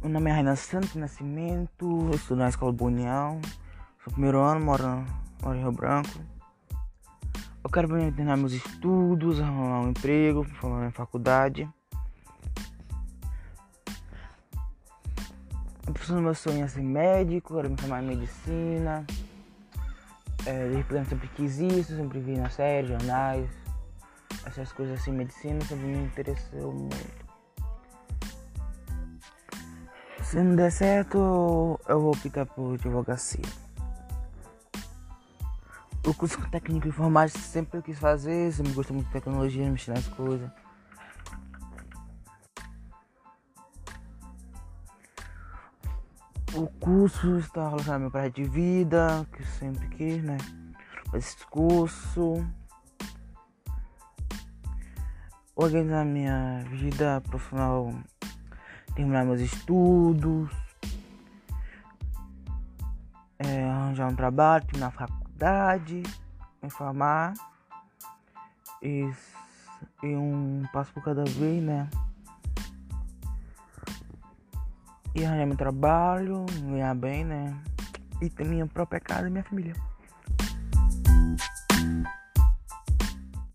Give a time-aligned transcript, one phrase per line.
[0.00, 3.40] Meu nome é Renan Santos Nascimento, estudo na Escola Bunião.
[4.04, 5.04] Sou primeiro ano, moro,
[5.42, 6.20] moro em Rio Branco.
[7.64, 11.68] Eu quero terminar meus estudos, arrumar um emprego, formar minha faculdade.
[15.84, 19.04] A profissão do meu sonho é ser médico, quero me formar em medicina.
[20.46, 23.50] É, desde sempre quis isso, sempre vi na série, jornais,
[24.46, 27.27] essas coisas assim, medicina sempre me interessou muito.
[30.28, 33.40] Se não der certo, eu vou optar por advocacia.
[36.06, 39.94] O curso técnico de informática sempre eu quis fazer, sempre gostei muito de tecnologia, mexer
[39.94, 40.50] nas coisas.
[46.52, 50.36] O curso está relacionado meu projeto de vida, que eu sempre quis, né?
[51.14, 52.46] Esse curso.
[55.56, 57.94] Organizar minha vida profissional
[58.98, 60.50] terminar meus estudos,
[63.38, 66.02] é, arranjar um trabalho, terminar a faculdade,
[66.60, 67.34] me formar
[68.82, 69.08] e,
[70.02, 71.88] e um passo por cada vez, né?
[75.14, 77.56] E arranjar meu trabalho, ganhar bem, né?
[78.20, 79.74] E ter minha própria casa e minha família.